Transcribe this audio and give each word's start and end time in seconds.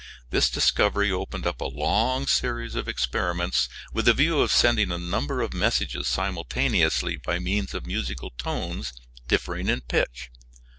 This 0.31 0.49
discovery 0.49 1.11
opened 1.11 1.45
up 1.45 1.61
a 1.61 1.65
long 1.67 2.25
series 2.25 2.73
of 2.73 2.87
experiments 2.87 3.69
with 3.93 4.05
the 4.05 4.15
view 4.15 4.41
of 4.41 4.51
sending 4.51 4.91
a 4.91 4.97
number 4.97 5.41
of 5.43 5.53
messages 5.53 6.07
simultaneously 6.07 7.17
by 7.17 7.37
means 7.37 7.75
of 7.75 7.85
musical 7.85 8.31
tones 8.31 8.93
differing 9.27 9.69
in 9.69 9.81
pitch. 9.81 10.31